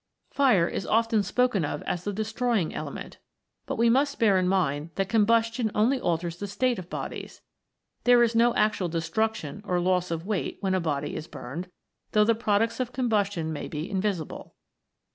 Fire 0.31 0.67
is 0.67 0.87
often 0.87 1.21
spoken 1.21 1.63
of 1.63 1.83
as 1.83 2.05
the 2.05 2.11
destroying 2.11 2.73
element, 2.73 3.19
but 3.67 3.75
we 3.77 3.87
must 3.87 4.17
bear 4.17 4.39
in 4.39 4.47
mind 4.47 4.89
that 4.95 5.09
combustion 5.09 5.69
only 5.75 6.01
alters 6.01 6.37
the 6.37 6.47
state 6.47 6.79
of 6.79 6.89
bodies; 6.89 7.43
there 8.05 8.23
is 8.23 8.33
no 8.33 8.55
actual 8.55 8.89
de 8.89 8.99
struction 9.01 9.61
or 9.63 9.79
loss 9.79 10.09
of 10.09 10.25
weight 10.25 10.57
when 10.59 10.73
a 10.73 10.79
body 10.81 11.15
is 11.15 11.27
burned, 11.27 11.69
though 12.13 12.25
the 12.25 12.33
products 12.33 12.79
of 12.79 12.93
combustion 12.93 13.53
may 13.53 13.67
be 13.67 13.87
invi 13.93 14.19
sible. 14.19 14.53